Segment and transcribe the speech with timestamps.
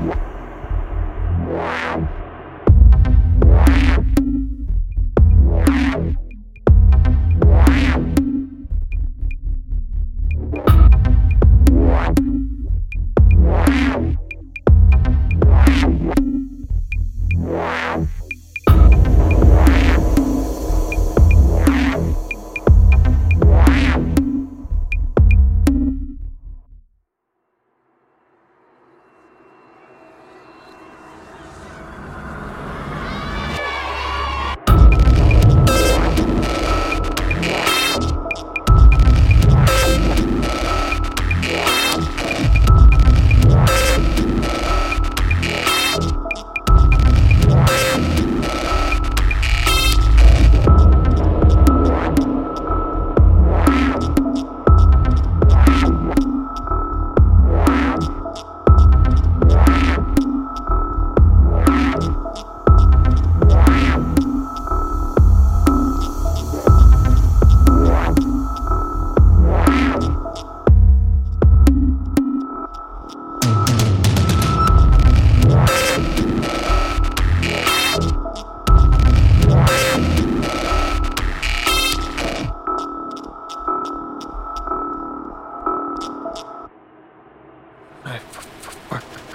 [0.00, 0.37] you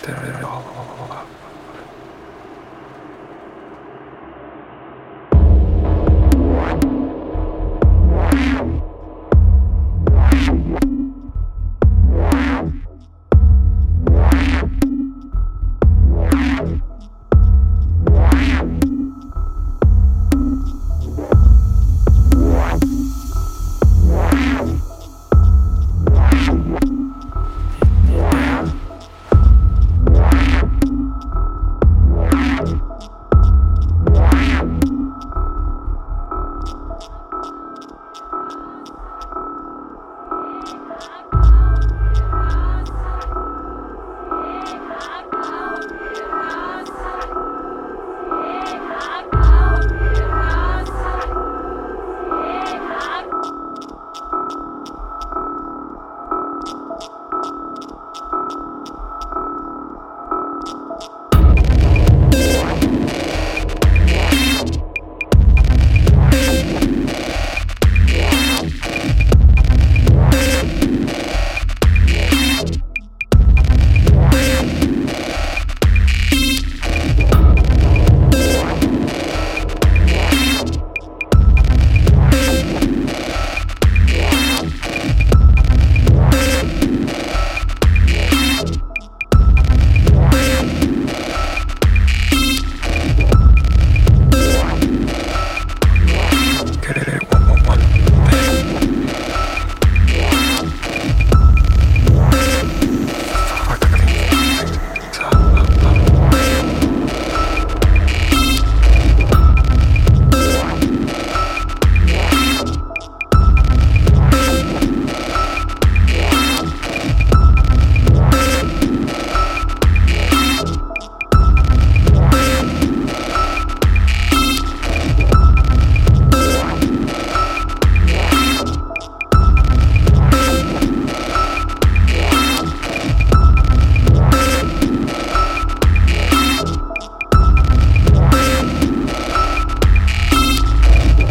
[0.03, 1.02] 对了对了，好好。